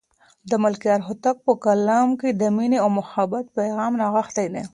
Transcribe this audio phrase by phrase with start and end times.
[0.49, 4.63] د ملکیار هوتک په کلام کې د مینې او محبت پیغام نغښتی دی.